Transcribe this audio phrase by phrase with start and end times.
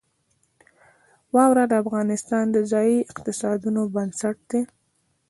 [1.35, 4.61] واوره د افغانستان د ځایي اقتصادونو بنسټ دی.